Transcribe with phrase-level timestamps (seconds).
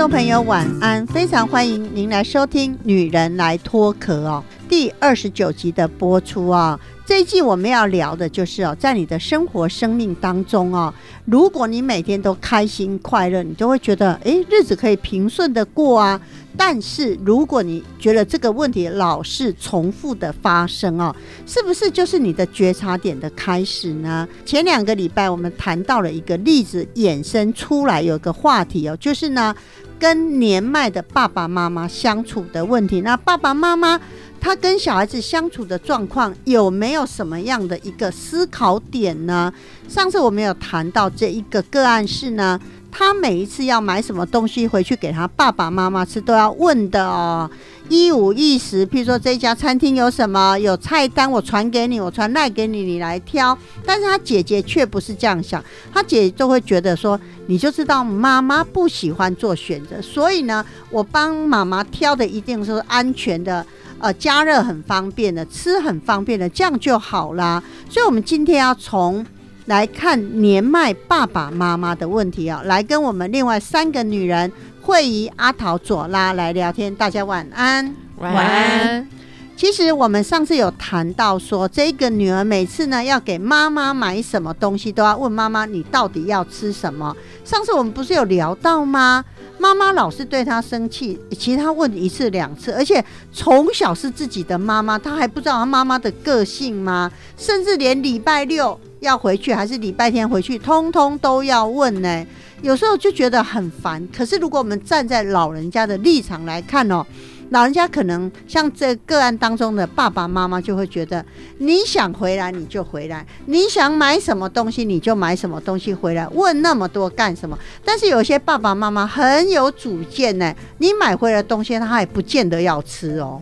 [0.00, 16.20] 众朋友晚安，非常欢迎您来收听《女人来脱壳》哦，第二十九集的播出啊、这一季我们要聊的就是哦，在你的生活生命当中哦，如果你每天都开心快乐，你就会觉得诶，日子可以平顺的过啊。
[16.56, 21.12] 但是如果你觉得这个问题老是重复的发生哦，
[21.46, 24.28] 是不是就是你的觉察点的开始呢？
[24.44, 29.52] 前两个礼拜我们谈到了一个例子，衍生出来有个话题哦，就是呢。
[29.98, 34.00] 跟年迈的爸爸妈妈相处的问题，那爸爸妈妈
[34.40, 39.52] 他跟小孩子相处的状况有没有什么样的一个思考点呢？
[39.86, 42.58] 上次我们有谈到这一个个案是呢，
[42.90, 47.50] 他每一次要买什么东西回去给他爸爸妈妈吃，都要问的哦，
[47.90, 48.86] 一五一十。
[48.86, 53.56] 譬如说这家餐厅有什么，有菜单我传给你，我传赖给你，你来挑。
[53.84, 63.64] 但是他姐姐却不是这样想，他姐姐就会觉得说，你就知道妈妈不喜欢做选择，所以呢，我帮妈妈挑的一定是安全的。
[64.00, 67.62] 呃，加热很方便的，吃很方便的，这样就好啦。
[67.88, 69.24] 所以，我们今天要从
[69.66, 76.94] 来看年迈爸爸妈妈的问题啊，来跟我们另外三个女人惠仪、阿桃、左拉来聊天。
[76.94, 77.94] 大家晚安。
[78.16, 79.19] 晚安。
[79.60, 87.14] 其实我们上次有谈到说，这个女儿每次呢要给妈妈买什么东西，都要问妈妈你到底要吃什么。
[87.44, 89.22] 上次我们不是有聊到吗？
[89.58, 97.12] 妈妈老是对她生气，其实她问一次两次，而且从小是自己的妈妈，她还不知道她妈妈的个性吗？
[97.36, 102.26] 甚至连礼拜六要回去还是礼拜天回去，通通都要问呢。
[102.62, 104.06] 有时候就觉得很烦。
[104.14, 107.04] 可是如果我们站在老人家的立场来看哦，
[107.50, 111.24] 老人家可能像这个案当中的爸爸妈妈就会觉得，
[111.58, 117.58] 你想回来你就回来，你想买什么东西你就买什么东西回来，问那么多干什么？
[117.84, 123.40] 但是有些爸爸妈妈很有主见呢，你买回来东西他也不见得要吃哦。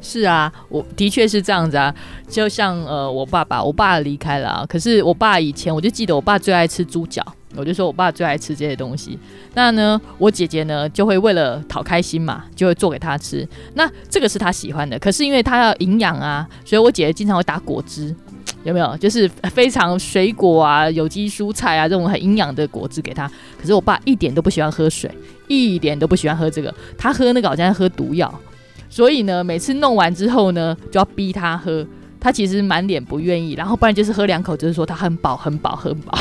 [0.00, 1.92] 是啊，我的确是这样子啊。
[2.28, 7.20] 就像呃，我爸爸，我爸离开了啊，可是我爸以前我就记得我爸最爱吃猪脚，
[7.56, 9.18] 我就说我爸最爱吃这些东西。
[9.54, 13.46] 那呢，我姐姐呢就会为了讨开心嘛，就会做给他吃。
[13.74, 18.14] 那这个是他喜欢的，可是因为他要营养啊，所以我姐姐经常会打果汁，
[18.64, 18.96] 有没有？
[18.98, 23.26] 就是非常水果啊、有机蔬菜啊这种很营养的果汁给他。
[23.58, 25.10] 可是我爸一点都不喜欢喝水，
[25.46, 28.32] 一点都不喜欢喝这个，他喝那个好像喝毒药。
[28.90, 31.86] 所以呢，每次弄完之后呢，就要逼他喝。
[32.20, 36.18] 他其实满脸不愿意，然后不然就是喝两口，就是说他很饱、很饱、很饱。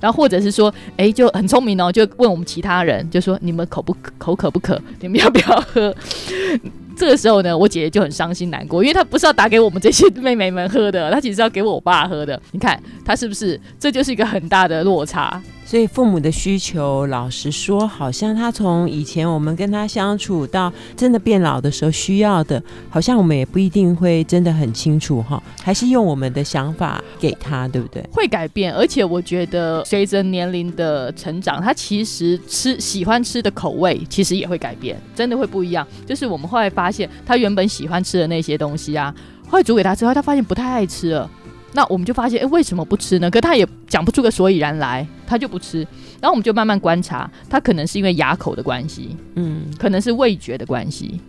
[0.00, 4.80] 然后或者是说，哎，就很聪明哦，就问我们其他人，就说你们口不口渴不渴？
[5.00, 5.94] 你们要不要喝？
[6.96, 12.40] 这个时候呢，我姐姐就很伤心难过，因为她不是要打给我们这些妹妹们喝的，她其实是要给我爸喝的。
[12.50, 13.60] 你看，她是不是？
[13.78, 15.40] 这就是一个很大的落差。
[15.68, 28.02] 所以父母的需求，老实说，好像他从以前我们跟他相处到真的变老的时候需要的，好像我们也不一定会真的很清楚哈，还是用我们的想法给他，对不对？
[28.10, 35.86] 会改变，而且我觉得随着年龄的成长，他其实吃喜欢吃的口味其实也会改变，真的会不一样。
[36.06, 39.14] 就是我们后来发现，他原本喜欢吃的那些东西啊，
[39.46, 41.30] 后来煮给他之后，他发现不太爱吃了。
[41.72, 43.30] 那我们就发现，哎，为什么不吃呢？
[43.30, 45.86] 可他也讲不出个所以然来，他就不吃。
[46.20, 51.20] 然后我们就慢慢观察，他可能是因为牙口的关系，嗯，可能是味觉的关系，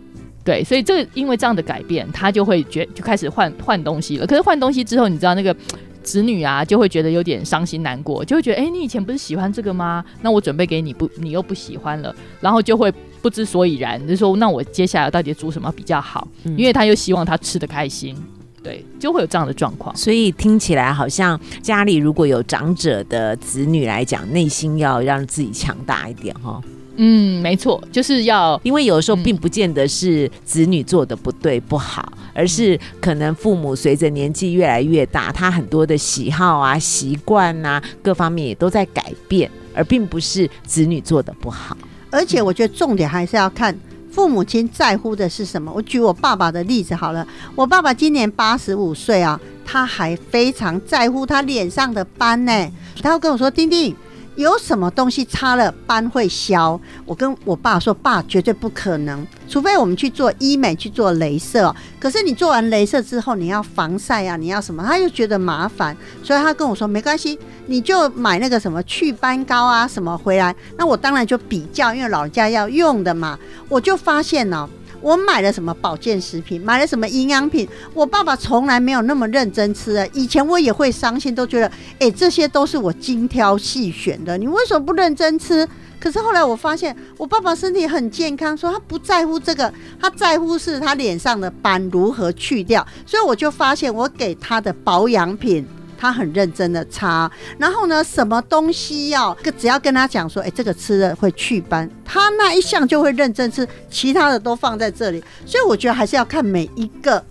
[0.42, 4.26] 对，所以这个因为这样的改变，他就会觉就开始换换东西了。
[4.26, 5.54] 可是换东西之后，你知道那个
[6.02, 10.02] 子女啊，就会觉得有点伤心难过，就会觉得，哎，你以前不是喜欢这个吗？
[10.22, 12.90] 那我准备给你不，你又不喜欢了，然后就会
[13.20, 16.26] 不知所以然，就说那我接下来到底煮什么比较好？
[16.56, 18.16] 因为他又希望他吃的开心。
[18.62, 19.94] 对，就会有这样的状况。
[19.96, 26.60] 所以听起来好像家里如果有长者的子女来讲，内心要让自己强大一点哈。
[27.02, 41.74] 嗯，没错，就是要，因为有的时候并不见得是子女做的不对不好，而是可能父母随着年纪越来越大，他很多的喜好啊、习惯啊各方面也都在改变，而并不是子女做的不好。
[42.10, 43.74] 而且我觉得重点还是要看
[44.10, 45.72] 父母亲在乎的是什么。
[45.72, 52.70] 我举我爸爸的例子好了，我爸爸今年八十五岁啊，他还非常在乎他脸上的斑呢。
[53.02, 53.94] 他会跟我说：“丁丁，
[54.36, 56.80] 有什么东西擦了斑会消？
[57.04, 61.74] 我跟我爸说，爸绝对不可能，除非我们去做医美去做镭射。
[61.98, 64.82] 可是你做完镭射之后，你要防晒啊，你要什么？
[64.82, 70.54] 他又觉得麻烦，所以他跟我说没关系，你就买那个什么祛斑膏啊什么回来。
[70.78, 73.38] 那我当然就比较，因为老人家要用的嘛，
[73.68, 74.68] 我就发现呢、
[75.00, 80.06] 我买了什么保健食品，买了什么营养品，我爸爸从来没有那么认真吃的。
[80.08, 85.66] 以前我也会伤心，都觉得，哎、这些都是我精挑细选的，你为什么不认真吃？
[85.98, 92.86] 可是后来我发现，我爸爸身体很健康，说他不在乎这个，他在乎是他脸上的斑如何去掉。
[93.04, 95.66] 所以我就发现，我给他的保养品。
[96.00, 105.22] 他很认真的擦，然后呢，什么东西要，只要跟他讲说，哎、这个吃了会祛斑，他那一项就会认真吃，其他的都放在这里。
[105.44, 107.22] 所以我觉得还是要看每一个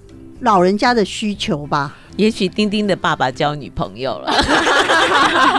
[0.41, 1.95] 老人家的需求吧。
[2.15, 4.29] 也许丁丁的爸爸交女朋友了，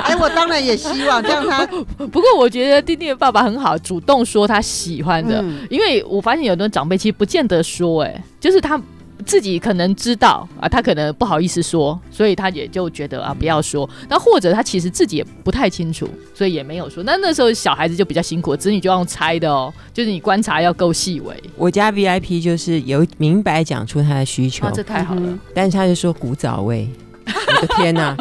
[0.05, 1.67] 哎，我当然也希望这样他，
[2.13, 8.79] 不过我觉得丁丁的爸爸很好，主动说他喜欢的，嗯因为我发现有的长辈其实不见得说、哎，就是他
[9.22, 13.88] 自己可能知道啊，他可能不好意思说，所以他也就觉得啊不要说。
[14.08, 17.02] 那或者他其实自己也不太清楚，所以也没有说。
[17.05, 21.34] 那那时候小孩子就比较辛苦，子女就要用猜的哦，就是你观察要够细微。
[21.56, 25.22] 我家 VIP 就是有明白讲出他的需求，啊，这太好了。
[25.25, 26.88] 嗯但是他就说古早味。
[27.47, 28.17] 我的天哪、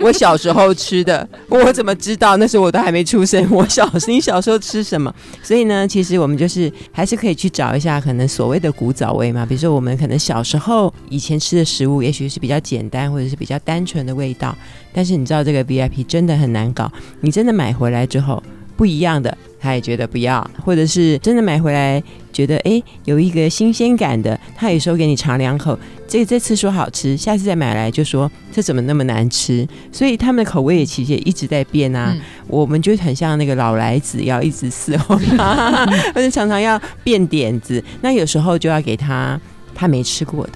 [0.00, 2.36] 我小时候吃的，我怎么知道？
[2.36, 3.46] 那时候我都还没出生。
[3.50, 5.14] 我小你小时候吃什么？
[5.42, 9.44] 所以呢，其实我们就是还是可以去找一下，可能所谓的古早味嘛。
[9.44, 14.56] 比如说，我们可能小时候以前吃的食物，也许是比较简单或者是比较单纯的味道。
[14.92, 16.90] 但是你知道这个 VIP 真的很难搞，
[17.20, 18.42] 你真的买回来之后
[18.76, 25.78] 不一样的，他也觉得不要，或者是真的买回来觉得诶有一个新鲜感的，他有时候给你尝两口，
[26.08, 32.12] 这这次说好吃，下次再买来就说这怎么那么难吃，所以他们的口味也其实也一直在变啊。
[32.14, 32.20] 嗯。
[32.46, 37.82] 我们就很像那个老来子，要一直伺候他， 而且常常要变点子。
[38.02, 39.40] 那有时候就要给他
[39.74, 40.52] 他没吃过的，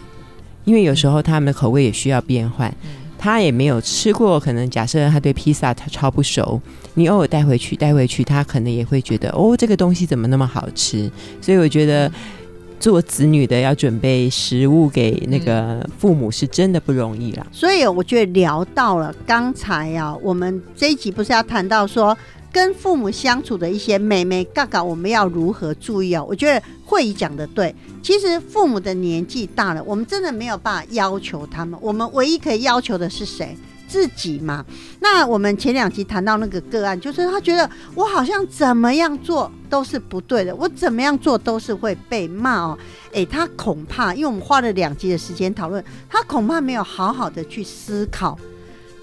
[0.64, 2.72] 因为有时候他们的口味也需要变换。
[3.18, 6.60] 他也没有吃过，可能假设他对披萨他超不熟，
[6.94, 11.10] 你偶尔带回去带回去，他可能也会觉得哦，这个东西怎么那么好吃？
[11.40, 12.10] 所以我觉得
[12.78, 17.44] 做子女的要准备食物给那个父母是真的不容易啦。
[17.50, 22.16] 所以我觉得聊到了刚才啊，我们这一集不是要谈到说
[22.52, 26.24] 跟父母相处的一些美眉嘎嘎，我们要如何注意哦？
[26.28, 33.56] 我觉得慧仪讲的对，其实父母的年纪大了，我们真的没有办法要求他们，我们唯一可以要求的是谁？
[33.86, 34.62] 自己嘛。
[35.00, 42.78] 那我们前两集谈到那个个案，就是他觉得我好像怎么样做都是不对的，我怎么样做都是会被骂哦。
[43.12, 48.38] 诶，他恐怕，因为我们花了两集的时间讨论，他恐怕没有好好的去思考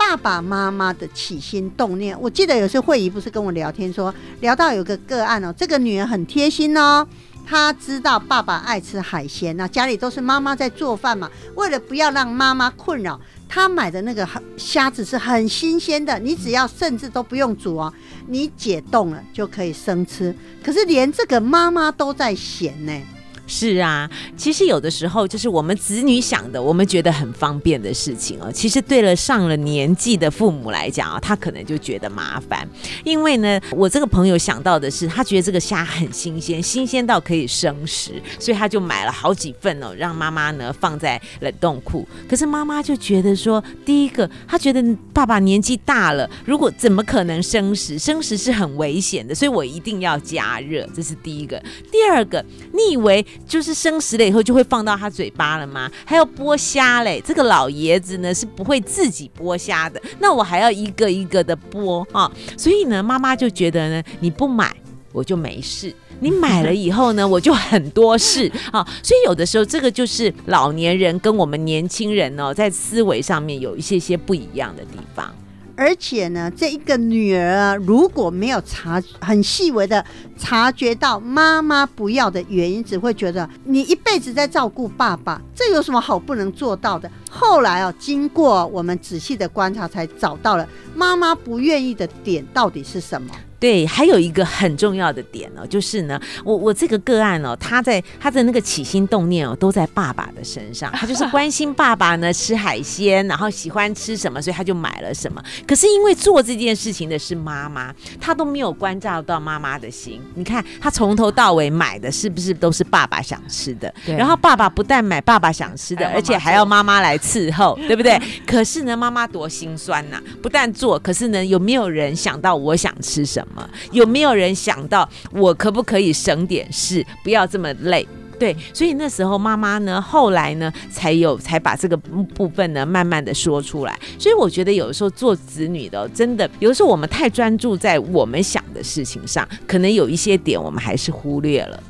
[0.07, 2.15] 爸爸妈妈的起心动念。
[2.21, 7.05] 我记得有次慧仪不是跟我聊天说，聊到有个个案哦，这个女人很贴心哦。
[7.43, 11.27] 她知道爸爸爱吃海鲜，那家里都是妈妈在做饭嘛。
[11.55, 13.19] 为了不要让妈妈困扰，
[13.49, 17.91] 她买的那个虾子是很新鲜的，你只要甚至都不用煮哦，
[18.27, 20.33] 你解冻了就可以生吃。
[20.63, 23.01] 可是连这个妈妈都在嫌呢。
[23.47, 32.67] 是啊，其实有的时候就是我们子女想的，我们觉得很方便的事情哦，其实对了上了年纪的父母来讲啊，他可能就觉得麻烦。
[33.03, 42.07] 因为呢，我这个朋友想到的是，他觉得这个虾很新鲜，新鲜到可以生食，所以他就买了好几份哦，让妈妈呢放在冷冻库。
[42.27, 44.83] 可是妈妈就觉得说，第一个，他觉得
[45.13, 47.99] 爸爸年纪大了，如果怎么可能生食？
[47.99, 51.61] 生食是很危险的，所以我一定要加热，这是第一个。
[51.91, 55.89] 第二个，你以为就是生食了以后就会放到他嘴巴了吗？
[56.05, 64.75] 还要剥虾嘞，这个老爷子呢是不会自己剥虾的，那我还要一个一个的剥啊，所以呢，妈妈就觉得呢，你不买
[65.11, 65.93] 我就没事。
[66.21, 75.33] 你买了以后呢， 我就很多事啊，所以有的时候这个就是老年人跟我们年轻人哦，在思维上面有一些些不一样的地方。
[75.77, 80.03] 而且呢，这一个女儿啊，如果没有察很细微的
[80.37, 87.11] 察觉到妈妈不要的原因，只会觉得你一辈子在照顾爸爸，这有什么好不能做到的？
[87.29, 93.29] 后来啊，经过我们仔细的观察，才找到了妈妈不愿意的点到底是什么。
[93.59, 105.41] 对，还有一个很重要的点哦，就是呢，我我这个个案哦，他在他的那个起心动念哦，都在爸爸的身上， 他就是关心爸爸呢吃海鲜，然后喜欢吃什么，所以他就买了什么。
[105.65, 110.21] 可是因为做这件事情的是妈妈，他都没有关照到妈妈的心。
[110.35, 113.91] 你看他从头到尾买的是不是都是爸爸想吃的？
[114.05, 118.21] 对然后爸爸不但买爸爸想吃的，而且还要妈妈来伺候，对不对？
[118.45, 123.44] 可是呢，妈妈多心酸呐、不但做，可是呢，有没有人想到我想吃什么？
[123.91, 128.07] 有没有人想到我可不可以省点事，不要这么累？
[128.37, 133.97] 对，所以那时候妈妈呢，后来呢，才有才把这个部分呢，慢慢的说出来。
[134.19, 141.81] 所以我觉得有的时候做子女的，真的有的时候我们太专注在我们想的事情上，可能有一些点我们还是忽略了。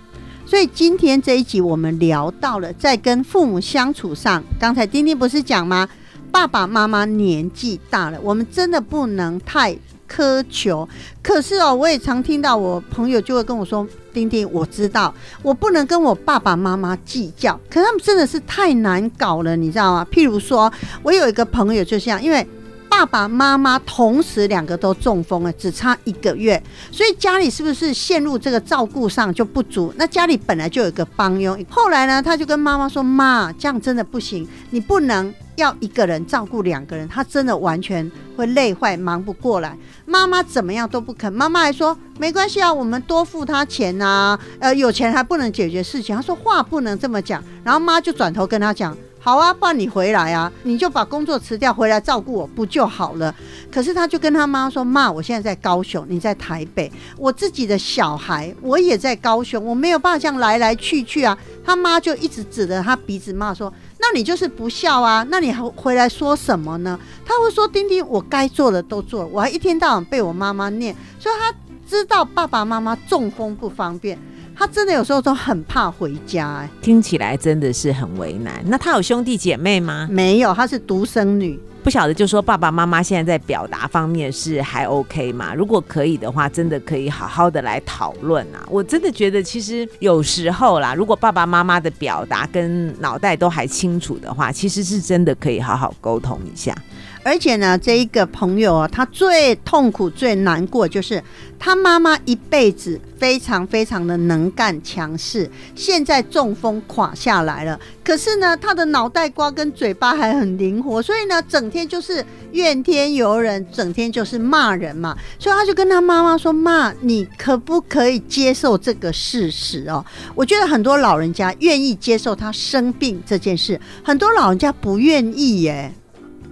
[0.45, 5.89] 所以今天这一集我们聊到了在跟父母相处上，刚才丁丁不是讲吗？
[6.31, 9.75] 爸爸妈妈年纪大了，我们真的不能太
[10.09, 10.87] 苛求。
[11.21, 20.07] 可是哦，我也常听到我朋友就会跟我说：“丁丁，我知道我不能跟我爸爸妈妈计较，可他们真的是太难搞了，你知道吗？
[20.11, 20.71] 譬如说，
[21.03, 22.47] 我有一个朋友就这样，因为。
[22.87, 26.61] 爸爸妈妈同时两个都中风了，只差一个月，
[26.93, 29.93] 所以家里是不是陷入这个照顾上就不足？
[29.97, 48.95] 那家里本来就有一个帮佣，后来呢，他就跟妈妈说：“妈，这样真的不行，你不能要一个人照顾两个人，他真的完全会累坏，忙不过来。”妈妈怎么样都不肯，妈妈还说：“没关系啊，我们多付他钱呐、呃，有钱还不能解决事情。”他说话不能这么讲，然后妈就转头跟他讲。
[49.19, 53.33] 好啊，不然你回来啊，你就把工作辞掉，回来照顾我不就好了？
[53.71, 61.35] 可是他就跟他妈说：“妈，我现在在高雄，你在台北，我自己的小孩我也在高雄，我没有办法这样来来去去啊。”
[61.65, 63.73] 他妈就一直指着他鼻子骂说
[64.07, 65.25] ：“那你就是不孝啊！
[65.31, 71.51] 那你还回来说什么呢？”他会说：“丁丁，我该做的都做了，我还一天到晚被我妈妈念，所以他
[71.89, 74.15] 知道爸爸妈妈中风不方便，
[74.55, 78.63] 他真的有时候都很怕回家、哎，听起来真的是很为难。
[78.67, 80.07] 那他有兄弟姐妹吗？
[80.11, 85.53] 没有，他是独生女。”不晓得，就说爸爸妈妈现在在表达方面是还 OK 吗？
[85.53, 88.65] 如果可以的话，真的可以好好的来讨论啊！
[88.71, 96.75] 我真的觉得，其实有时候啦，如果爸爸妈妈的表达跟脑袋都还清楚的话，其实是真的可以好好沟通一下。
[97.21, 101.23] 而且呢，这一个朋友啊，他最痛苦、最难过，就是
[101.57, 107.79] 他妈妈一辈子非常非常的能干强势，现在中风垮下来了。
[108.03, 115.15] 可是呢，他的脑袋瓜跟嘴巴还很灵活，所以呢，整天就是怨天尤人，整天就是骂人嘛。
[115.37, 120.03] 所以他就跟他妈妈说：“妈，你可不可以接受这个事实哦？”
[120.33, 125.93] 我觉得很多老人家愿意接受他生病这件事，很多老人家不愿意耶。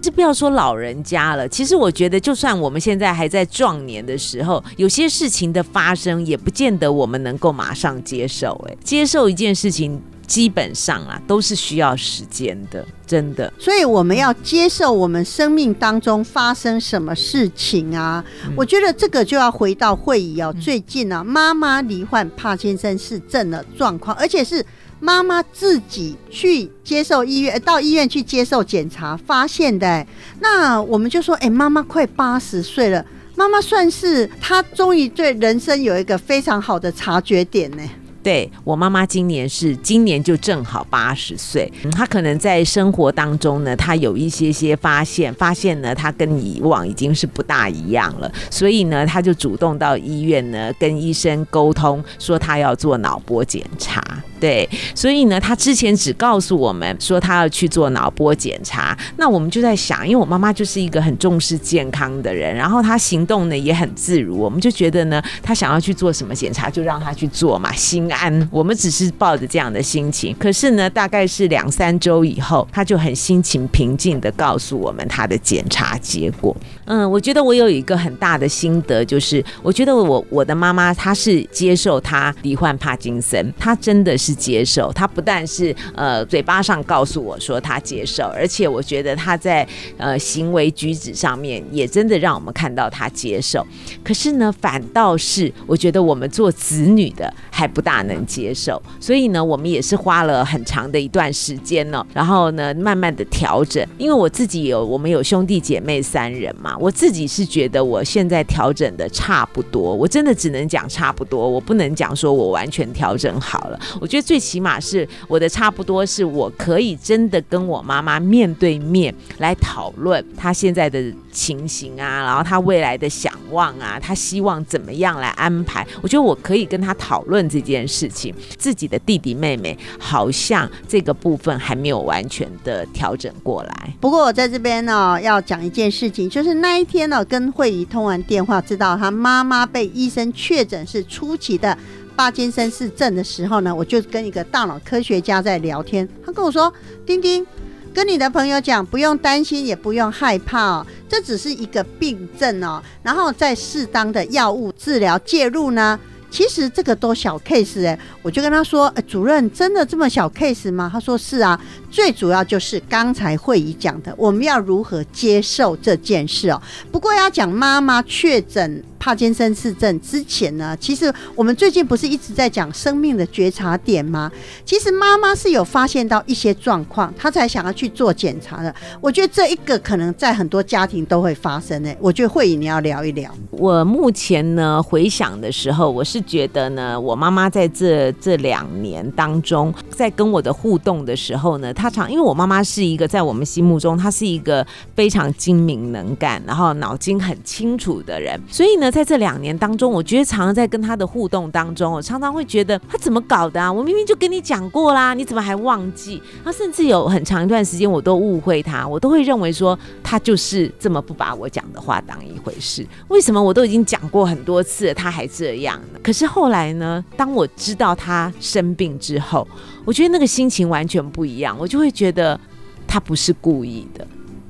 [0.01, 8.61] 这不要说老人家了，其实我觉得，就算我们现在还在壮年的时候，有些事情的发生，也不见得我们能够马上接受。
[8.67, 10.01] 哎，接受一件事情，
[10.33, 13.53] 基本上啊，都是需要时间的，真的。
[13.59, 18.25] 所以我们要接受我们生命当中发生什么事情啊？
[18.55, 20.51] 我觉得这个就要回到会议哦。
[20.59, 24.65] 最近啊，妈妈罹患帕金森氏症的状况，而且是
[24.99, 30.07] 妈妈自己去接受医院，呃到医院去接受检查发现的、哎
[30.39, 33.05] 那我们就说，哎、妈妈快八十岁了。
[33.35, 37.83] 妈妈算是她终于对人生有一个非常好的察觉点呢、
[38.23, 54.01] 对我妈妈今年是今年就正好八十岁，她可能在生活当中呢，她有一些些发现，发现呢，她跟以往已经是不大一样了，所以呢，她就主动到医院呢跟医生沟通，说她要做脑波检查。
[54.39, 68.47] 对，所以呢，她之前只告诉我们说她要去做脑波检查，那我们就在想，因为我妈妈就是一个很重视健康的人，然后她行动呢也很自如，我们就觉得呢，她想要去做什么检查就让她去做嘛，心安。
[68.51, 76.55] 我们只是抱着这样的心情，可是呢，大概是两三周以后，他就很心情平静的告诉我们他的检查结果。
[76.85, 89.67] 嗯，我觉得我有一个很大的心得，就是我觉得我我的妈妈她是接受她罹患帕金森，她真的是接受，她不但是呃嘴巴上告诉我说她接受，而且我觉得她在
[89.97, 93.65] 呃行为举止上面也真的让我们看到她接受。
[94.03, 103.85] 可是呢，反倒是我觉得我们做子女的还不大能接受，所以呢，我们也是花了很长的一段时间呢，然后呢，慢慢的调整。
[103.97, 113.79] 因为我自己有我们有兄弟姐妹三人嘛，我自己是觉得我现在调整的差不多，我真的只能讲差不多，我不能讲说我完全调整好了。
[113.99, 125.85] 我觉得最起码是我的差不多是我可以真的跟我妈妈面对面来讨论她现在的情形啊，然后她未来的想望啊，她希望怎么样来安排。
[126.01, 128.33] 我觉得我可以跟她讨论这件事事情。
[128.57, 133.93] 自己的弟弟妹妹好像这个部分还没有完全的调整过来。
[134.01, 141.77] 不过我在这边呢，要讲一件事情，就是那一天呢，跟慧仪通完电话，知道她妈妈被医生确诊是初期的
[142.17, 146.73] 帕金森氏症的时候呢，我就跟一个大脑科学家在聊天，他跟我说
[147.05, 147.45] ：“丁丁，
[147.93, 155.99] 跟你的朋友讲，不用担心，也不用害怕哦，这只是一个病症哦，然后在适当的药物治疗介入呢。”
[156.33, 160.89] 其实这个都小 case 哎，我就跟他说，主任真的这么小 case 吗？
[160.91, 161.61] 他说是啊，
[161.93, 166.59] 最主要就是刚才会议讲的，我们要如何接受这件事哦。
[166.91, 168.83] 不过要讲妈妈确诊。
[169.03, 174.31] 帕金森氏症之前呢，其实我们最近不是一直在讲生命的觉察点吗？
[174.63, 178.73] 其实妈妈是有发现到一些状况，她才想要去做检查的。
[179.01, 181.97] 我觉得这一个可能在很多家庭都会发生诶。
[181.99, 183.29] 我觉得会议你要聊一聊。
[183.51, 198.89] 我目前呢回想的时候，我是觉得呢，我妈妈在这这两年当中，在跟我的互动的时候呢，她他常因为我妈妈是一个在我们心目中，她是一个非常精明能干，然后脑筋很清楚的人，所以呢。
[198.93, 203.73] 在这两年当中，我觉得常常在跟他的互动当中，我常常会觉得他怎么搞的啊？
[203.73, 206.21] 我明明就跟你讲过啦，你怎么还忘记？
[206.45, 212.85] 她甚至有很长一段时间，我都误会他，我都会认为说他就是这么不把我讲的话当一回事。
[213.07, 215.99] 为什么我都已经讲过很多次，他还这样呢？
[216.03, 219.47] 可是后来呢，当我知道他生病之后，
[219.85, 222.39] 我觉得那个心情完全不一样，我就会觉得
[222.87, 224.05] 他不是故意的。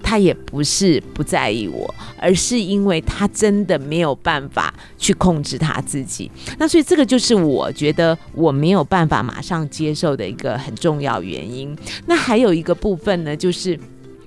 [0.06, 6.30] 他也不是不在意我，而是因为他真的没有办法去控制他自己。
[6.60, 11.76] 那所以这个就是我觉得我没有办法马上接受的一个很重要原因。
[12.06, 13.80] 那还有一个部分呢，就是。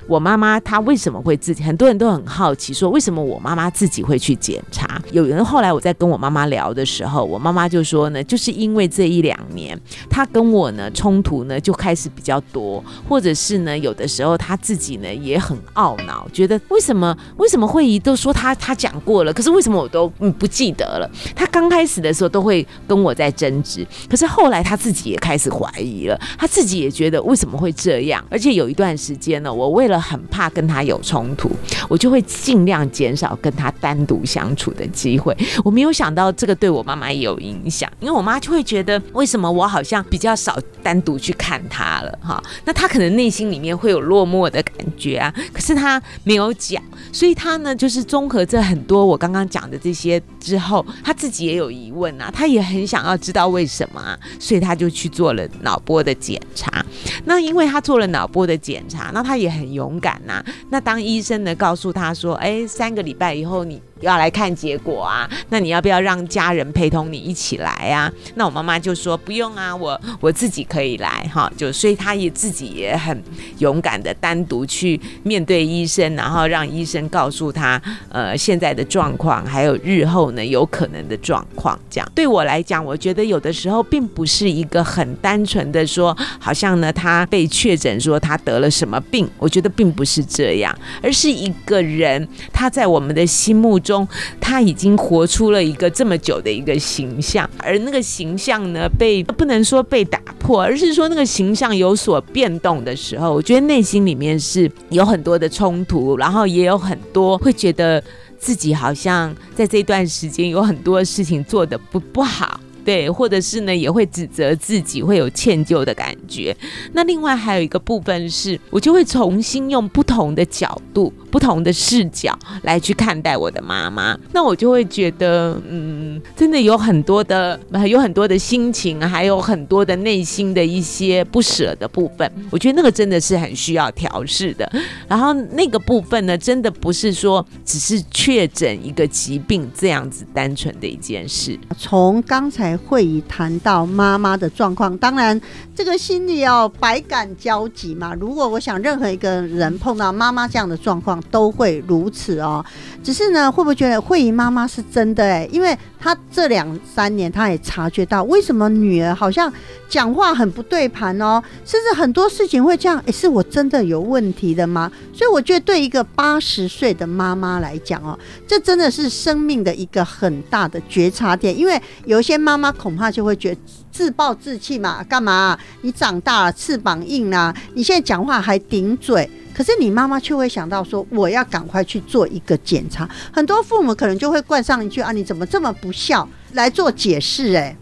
[0.06, 1.62] 我妈妈她为什么会自己？
[1.62, 5.00] 很多人都很好奇，说为什么我妈妈自己会去检查？
[5.12, 21.10] 有人后来我在跟我妈妈聊的时候，我妈妈就说呢，就是因为这一两年，她跟我呢冲突呢就开始比较多，或者是呢有的时候她自己呢也很懊恼，觉得为什么为什么会议都说她她讲过了，可是为什么我都不记得了？
[21.34, 28.24] 她刚开始的时候都会跟我在争执，可是后来她自己也开始怀疑了，她自己也觉得为什么会这样？
[28.30, 31.50] 而且有一段时间呢，我为了很怕跟他有冲突，
[31.88, 35.36] 我就会尽量减少跟他单独相处的机会。
[35.64, 42.42] 我没有想到这个对我妈妈也有影响，因为我妈就会觉得为什么我好像比较少单独去看他了哈？
[42.64, 46.82] 那他可能内心里面会有落寞的感觉啊，可是他没有讲，
[47.12, 56.84] 所以他呢就是综合这很多我刚刚讲的这些之后，他自己也有疑问啊，他也很想要知道为什么啊，所以他就去做了脑波的检查。
[57.24, 59.85] 那因为他做了脑波的检查，那他也很有。
[59.86, 60.44] 勇敢呐！
[60.70, 65.28] 那当医生呢，告诉他说：“哎，三个礼拜以后你。”要来看结果啊？
[65.48, 68.12] 那你要不要让家人陪同你一起来啊？
[68.34, 71.50] 那我妈妈就说不用啊，我我自己可以来哈。
[71.56, 73.22] 就所以她也自己也很
[73.58, 77.80] 勇敢的单独去面对医生，然后让医生告诉他
[78.10, 81.78] 呃现在的状况，还有日后呢有可能的状况。
[81.88, 93.80] 这样对我来讲，我觉得有的时候并不是一个很单纯的说，好像呢他被确诊说他得了什么病，我觉得并不是这样，而是一个人他在我们的心目。
[93.86, 94.06] 中
[94.40, 108.02] 他已经活出了一个这么久的一个形象，而那个形象呢，被不能说被打破，而是说那个形象有所变动的时候，我觉得内心里面是有很多的冲突，然后也有很多会觉得
[108.38, 112.60] 自己好像在这段时间有很多事情做的不不好。
[112.84, 116.56] 对，或者是呢，也会指责自己，会有歉疚的感觉。
[116.92, 124.18] 那另外还有一个部分是，我就会重新用不同的角度、不同的视角来去看待我的妈妈。
[124.32, 127.58] 那我就会觉得，嗯，真的有很多的、
[127.88, 132.30] 有很多的心情，还有很多的内心的一些不舍的部分。
[132.50, 134.70] 我觉得那个真的是很需要调试的。
[135.08, 141.58] 然后那个部分呢，真的不是说只是确诊一个疾病这样子单纯的一件事。
[141.76, 142.76] 从刚才。
[142.86, 145.40] 会议谈到妈妈的状况，当然
[145.74, 148.14] 这个心里要百感交集嘛。
[148.14, 152.64] 如果我想任何一个人碰到妈妈这样的状况，都会如此哦。
[153.02, 155.24] 只是呢，会不会觉得慧仪妈妈是真的？
[155.24, 159.52] 哎，因为她这两三年，她也察觉到为什么女儿好像
[159.88, 163.02] 讲话很不对盘哦，甚至很多事情会这样。
[163.06, 164.92] 哎，是我真的有问题的吗？
[165.12, 171.56] 所以我觉得，对一个八十岁的妈妈来讲哦，这真的是生命的一个很大的觉察点。
[171.56, 172.72] 因为有一些妈妈。
[172.76, 173.56] 恐怕就会觉
[173.90, 175.58] 自暴自弃嘛，干嘛？
[175.80, 179.28] 你长大了，翅膀硬啦、你现在讲话还顶嘴。
[179.56, 183.08] 可是你妈妈却会想到说，我要赶快去做一个检查。
[183.32, 187.74] 很多父母可能就会冠上一句啊，你怎么这么不孝来做解释、哎，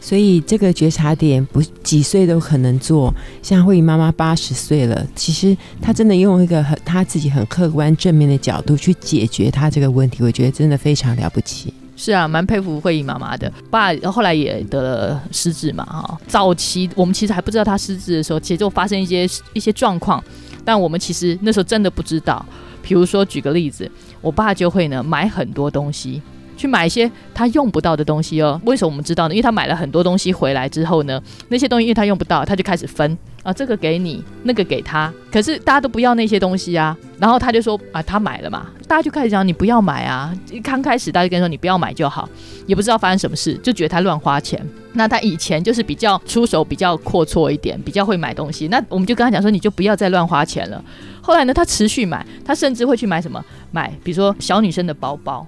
[0.00, 3.12] 所以这个觉察点不几岁都可能做。
[3.42, 11.74] 像慧颖妈妈八十岁了，其实她真的用一个很她自己很客观正面的角度去解决她这个问题，我觉得真的非常了不起。
[12.04, 13.48] 是啊，蛮佩服慧颖妈妈的。
[13.70, 16.18] 爸后来也得了失智嘛，哈。
[16.26, 20.20] 早期我们其实还不知道他失智的时候，其实就发生一些一些状况，
[20.64, 22.44] 但我们其实那时候真的不知道。
[22.82, 23.88] 比如说举个例子，
[24.20, 26.20] 我爸就会呢买很多东西，
[26.56, 28.60] 去买一些他用不到的东西哦。
[28.64, 29.34] 为什么我们知道呢？
[29.34, 35.12] 因为他买了很多东西回来之后呢，那些东西因为他用不到，他就开始分啊，这个给你，那个给他。
[35.30, 40.32] 可是大家都不要那些东西啊，然后他就说啊，他买了嘛，大家就开始讲你不要买啊。
[40.62, 42.28] 刚开始大家跟说你不要买就好，
[42.66, 44.64] 也不知道发生什么事，就觉得他乱花钱。
[44.94, 48.68] 那他以前就是比较出手比较阔绰一点，比较会买东西。
[48.68, 50.84] 那我们就跟他讲说，你就不要再乱花钱了。
[51.22, 53.42] 后来呢，他持续买，他甚至会去买什么？
[53.70, 55.46] 买比如说小女生的包包。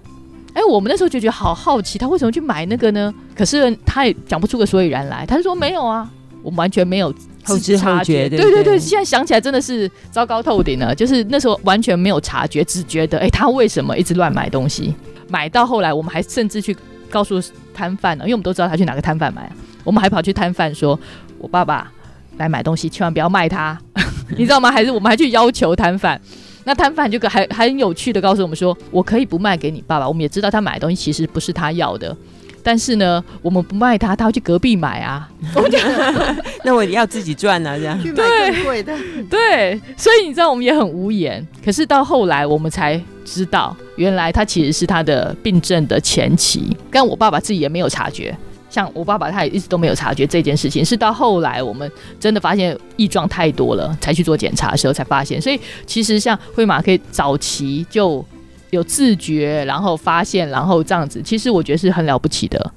[0.54, 3.12] 哎，我们那时候就觉得好好奇，他为什么去买那个呢？
[3.34, 5.26] 可是他也讲不出个所以然来。
[5.26, 6.08] 他就说没有啊，
[6.42, 7.12] 我们完全没有
[7.42, 10.94] 后知后察觉对对对现在想起来真的是糟糕透顶了。
[10.94, 14.94] 就是那时候完全没有察觉，只觉得哎，他为什么一直乱买东西？
[15.28, 16.76] 买到后来，我们还甚至去
[17.10, 17.42] 告诉
[17.74, 19.50] 摊贩呢，因为我们都知道他去哪个摊贩买啊，
[19.82, 20.98] 我们还跑去摊贩说，
[21.38, 21.90] 我爸爸
[22.36, 23.76] 来买东西，千万不要卖他，
[24.38, 24.70] 你知道吗？
[24.70, 26.20] 还是我们还去要求摊贩。
[26.64, 32.16] 那摊贩就个还还很有趣的告诉我们说，我可以不卖给你爸爸，我们也知道他买的东西其实不是他要的，
[32.62, 35.28] 但是呢，我们不卖他，他会去隔壁买啊。
[36.64, 37.96] 那我要自己赚啊，这样。
[38.02, 38.96] 去买更贵的。
[39.28, 41.46] 对，所以你知道我们也很无言。
[41.62, 48.34] 可是到后来我们才知道，原来他其实是他的病症的前期，但我爸爸自己也没有察觉。
[48.74, 55.40] 像我爸爸，他也一直都没有察觉这件事情，是到后来我们真的发现异状太多了，才去做检查的时候才发现。
[55.40, 58.24] 所以其实像灰马可以早期就
[58.70, 62.72] 有自觉，然后发现，然后这样子，其实我觉得是很了不起的。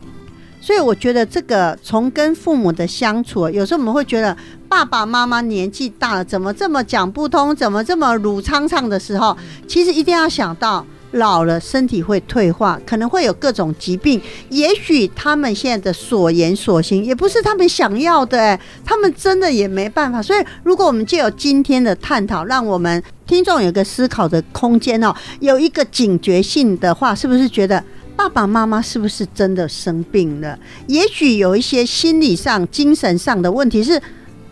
[0.61, 4.37] 所以我觉得这个从跟父母的相处，有时候我们会觉得
[4.69, 9.35] 爸爸妈妈年纪大了，怎么这么讲不通，怎么这么鲁苍苍的时候，
[9.67, 10.85] 其实一定要想到。
[11.11, 14.21] 老了，身体会退化，可能会有各种疾病。
[14.49, 20.21] 也许他们现在的所言所行，也不是他们想要的，他们真的也没办法。
[20.21, 27.81] 所以，如果我们就有今天的探讨，让我们听众有个思考的空间哦，有一个警觉性的话，是不是觉得
[28.15, 30.59] 爸爸妈妈是不是真的生病了？
[30.87, 34.01] 也许有一些心理上、精神上的问题是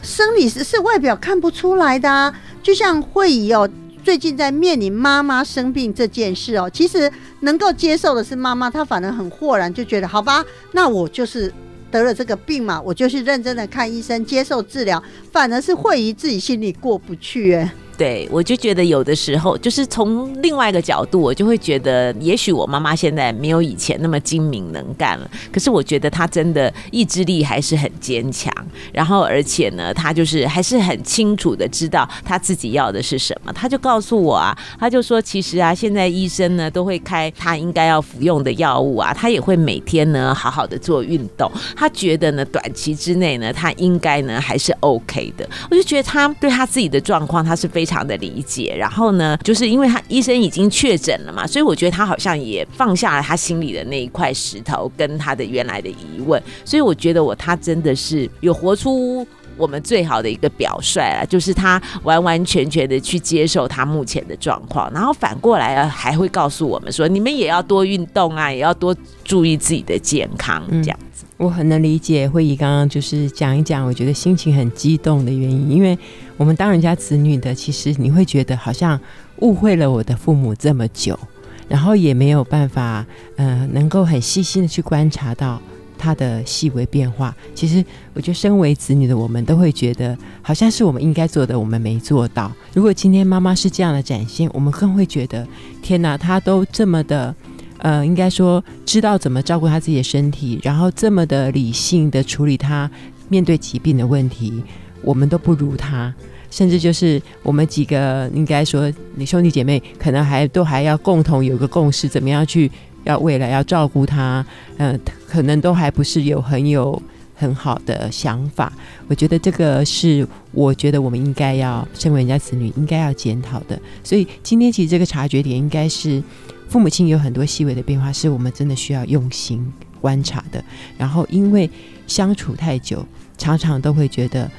[0.02, 3.70] 生理是是外表看不出来的啊，就像会议哦。
[4.06, 11.52] 最近在面临妈妈生病这件事哦，其实能够接受的是妈妈，她反而很豁然，就觉得好吧，那我就是
[11.90, 15.02] 得了这个病嘛，我就去认真的看医生，接受治疗，
[15.36, 17.70] 反而是慧仪自己心里过不去哎。
[17.98, 28.54] 对，我就觉得有的时候，就是从另外一个角度，我就会觉得，也许我妈妈现在没有以前那么精明能干了，可是我觉得她真的意志力还是很坚强，
[28.92, 33.54] 然后而且呢，她就是还是很清楚的知道她自己要的是什么。
[33.54, 41.50] 她就告诉我啊，她就说，其实啊，现在医生呢都会开她应该要服用的药物啊，她也会每天呢好好的做运动。
[41.78, 45.48] 她觉得呢，短期之内呢，她应该呢还是 OK 的。
[45.70, 48.76] 我就觉得他对他自己的状况，他是非常的理解。
[48.78, 56.42] 然后呢，就是因为他医生已经确诊了嘛，所以我觉得他好像也放下了他心里的那一块石头跟他的原来的疑问。
[56.64, 59.28] 所以我觉得我他真的是有活出。
[59.58, 71.25] 我们最好的一个表率啊，就是他完完全全的去接受他目前的状况，然后反过来啊，还会告诉我们说，你们也要多运动啊，也要多注意自己的健康，这样子。
[71.38, 75.98] 我很能理解慧仪刚刚就是讲一讲，我觉得心情很激动的原因，因为
[76.38, 78.98] 我们当人家子女的，其实你会觉得好像
[79.40, 81.20] 误会了我的父母这么久，
[81.68, 85.62] 然后也没有办法，呃，能够很细心的去观察到
[85.98, 87.36] 他的细微变化。
[87.54, 92.50] 其实我觉得，身为子女的我们都会觉得，好像是我们应该做的，我们没做到。
[92.74, 95.46] 如果今天妈妈是这样的展现，我们更会觉得，
[95.82, 97.36] 天哪，她都这么的。
[97.80, 102.90] 呃，应该说知道怎么照顾他自己的身体，然后这么的理性的处理他
[103.30, 104.64] 面对疾病的问题，
[105.02, 106.14] 我们都不如他，
[106.50, 112.72] 甚至就是我们几个应该说，你兄弟姐妹可能还都还要共同有个共识，怎么样去
[113.04, 114.46] 要未来要照顾他，
[114.78, 117.00] 呃，可能都还不是有很有
[117.36, 118.72] 很好的想法。
[119.08, 123.80] 我觉得这个是我觉得我们应该要身为人家子女应该要检讨的。
[124.04, 126.24] 所以今天其实这个察觉点应该是。
[126.68, 129.66] 父母亲有很多细微的变化，是我们真的需要用心
[130.02, 130.64] 观察的。
[130.98, 131.70] 然后因为
[132.08, 133.06] 相处太久，
[133.38, 134.50] 常常都会觉得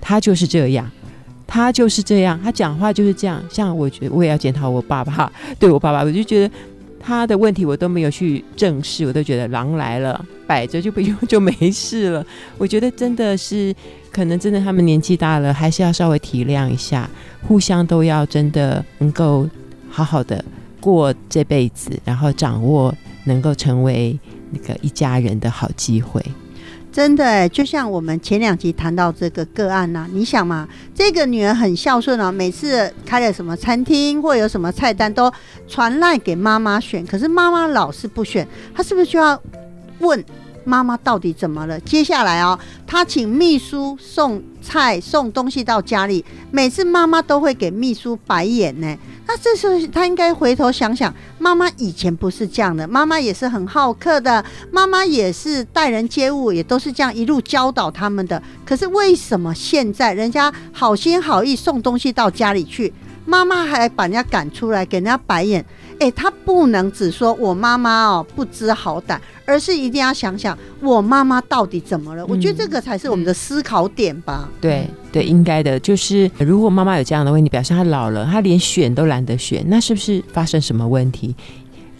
[0.00, 0.90] 他就是这样，
[1.46, 3.42] 他就是这样，他讲话就是这样。
[3.50, 6.54] 像我觉得我也要检讨我爸爸，对我爸爸，我就觉得
[6.98, 12.26] 他的问题我都没有去正视，我都觉得狼来了，摆着就不用就没事了。
[12.58, 13.74] 我觉得真的是。
[14.12, 17.08] 可能真的他们年纪大了，还是要稍微体谅一下，
[17.46, 19.48] 互相都要真的能够
[19.88, 20.44] 好好的
[20.80, 24.18] 过这辈子，然后掌握能够成为
[24.50, 26.24] 那个一家人的好机会。
[26.92, 35.32] 真的，就像我们前两集谈到这个个案呐，你想嘛，这个女儿很孝顺啊，每次开了什么餐厅或有什么菜单都
[35.68, 39.40] 传赖给妈妈选，可是妈妈老是不选，她是不是就要
[40.00, 40.24] 问？
[40.64, 41.78] 妈妈到底怎么了？
[41.80, 48.96] 接下来啊，他请秘书送菜送东西到家里，每次妈妈都会给秘书白眼呢。
[49.26, 58.42] 那这时候他应该回头想想，妈妈以前不是这样的，妈妈也是很好客的，妈妈也是待人接物也都是这样一路教导他们的。
[58.64, 62.92] 可是为什么现在人家好心好意送东西到家里去，
[63.24, 65.64] 妈妈还把人家赶出来给人家白眼？
[66.00, 72.24] 哎，他不能只说我妈妈哦不知好歹，而是一定要想想我妈妈到底怎么了。
[72.26, 74.48] 我觉得这个才是我们的思考点吧。
[74.62, 75.78] 对对，应该的。
[75.78, 81.34] 就是如果妈妈有这样的问题，表示她老了，她连选都懒得选，那是不是发生什么问题？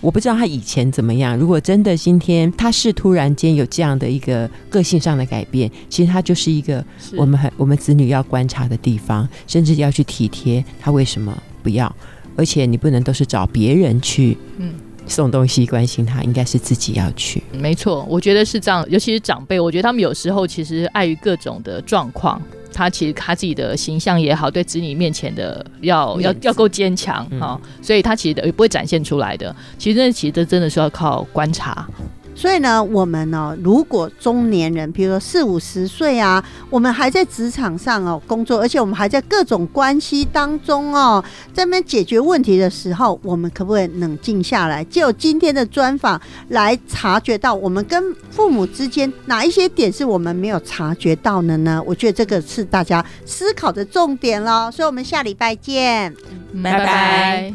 [0.00, 1.36] 我不知道她以前怎么样。
[1.36, 6.82] 如果真的今天她是突然间有这样的一个个性上的改变，其实她就是一个
[7.18, 11.94] 我们很我们子女要观察的地方，甚至要去体贴她为什么不要。
[12.40, 14.72] 而且你不能都是找别人去，嗯，
[15.06, 17.42] 送东西关心他，应该是自己要去。
[17.52, 18.82] 没错，我觉得是这样。
[18.88, 22.40] 尤其是长辈，我觉得他们有时候其实碍于各种的状况，
[22.72, 29.54] 他其实他自己的形象也好，对子女面前的要要要够坚强啊，所以他其实也不会展现出来的。
[29.76, 31.86] 其实那其实这真的是要靠观察。
[32.40, 41.22] 所以呢，我们呢，如果中年人，比如说四五十岁啊，我们还在职场上哦工作，而且我们还在各种关系当中哦，
[41.52, 51.82] 在那边解决问题的时候，我们可不可以冷静下来，就今天的专访来察觉到我们跟父母之间哪一些点是我们没有察觉到的呢？
[51.86, 54.70] 我觉得这个是大家思考的重点喽。
[54.70, 56.16] 所以，我们下礼拜见，
[56.62, 57.54] 拜拜。